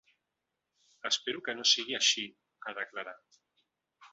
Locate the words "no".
1.59-1.65